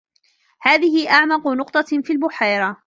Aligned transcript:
هذه 0.61 1.09
أعمق 1.11 1.47
نقطة 1.47 2.01
في 2.03 2.13
البحيرة. 2.13 2.77